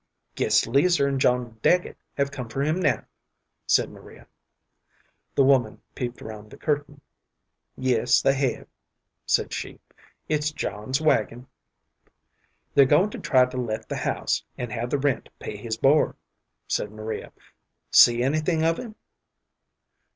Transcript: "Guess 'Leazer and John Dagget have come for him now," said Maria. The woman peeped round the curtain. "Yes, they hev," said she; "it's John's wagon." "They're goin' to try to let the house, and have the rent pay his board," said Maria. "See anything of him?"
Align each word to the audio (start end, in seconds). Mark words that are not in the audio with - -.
"Guess 0.33 0.65
'Leazer 0.65 1.07
and 1.07 1.21
John 1.21 1.59
Dagget 1.61 1.95
have 2.17 2.31
come 2.31 2.49
for 2.49 2.63
him 2.63 2.79
now," 2.79 3.05
said 3.67 3.91
Maria. 3.91 4.25
The 5.35 5.43
woman 5.43 5.79
peeped 5.93 6.21
round 6.21 6.49
the 6.49 6.57
curtain. 6.57 7.01
"Yes, 7.77 8.19
they 8.19 8.33
hev," 8.33 8.65
said 9.27 9.53
she; 9.53 9.79
"it's 10.27 10.49
John's 10.49 11.01
wagon." 11.01 11.45
"They're 12.73 12.85
goin' 12.87 13.11
to 13.11 13.19
try 13.19 13.45
to 13.45 13.57
let 13.57 13.87
the 13.89 13.97
house, 13.97 14.43
and 14.57 14.71
have 14.71 14.89
the 14.89 14.97
rent 14.97 15.29
pay 15.37 15.55
his 15.55 15.77
board," 15.77 16.15
said 16.67 16.89
Maria. 16.91 17.31
"See 17.91 18.23
anything 18.23 18.63
of 18.63 18.79
him?" 18.79 18.95